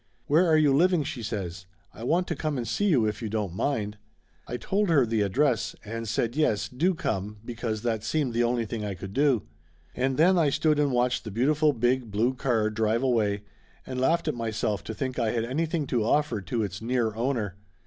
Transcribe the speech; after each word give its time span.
"Where 0.25 0.47
are 0.47 0.57
you 0.57 0.75
living?" 0.75 1.03
she 1.03 1.21
says. 1.21 1.67
"I 1.93 2.03
want 2.03 2.25
to 2.29 2.35
come 2.35 2.57
and 2.57 2.67
see 2.67 2.87
you 2.87 3.05
if 3.05 3.21
you 3.21 3.29
don't 3.29 3.53
mind." 3.53 3.99
I 4.47 4.57
told 4.57 4.89
her 4.89 5.05
the 5.05 5.21
address, 5.21 5.75
and 5.85 6.07
said 6.07 6.35
yes, 6.35 6.67
do 6.67 6.95
come, 6.95 7.37
be 7.45 7.53
cause 7.53 7.83
that 7.83 8.03
seemed 8.03 8.33
the 8.33 8.43
only 8.43 8.65
thing 8.65 8.83
I 8.83 8.95
could 8.95 9.13
do. 9.13 9.43
And 9.93 10.17
then 10.17 10.39
I 10.39 10.49
stood 10.49 10.79
and 10.79 10.91
watched 10.91 11.23
the 11.23 11.29
beautiful 11.29 11.71
big 11.71 12.09
blue 12.09 12.33
car 12.33 12.71
drive 12.71 13.03
away, 13.03 13.43
and 13.85 14.01
laughed 14.01 14.27
at 14.27 14.33
myself 14.33 14.83
to 14.85 14.95
think 14.95 15.19
I 15.19 15.33
had 15.33 15.45
anything 15.45 15.85
to 15.85 16.03
offer 16.03 16.41
to 16.41 16.63
its 16.63 16.81
near 16.81 17.13
owner! 17.13 17.57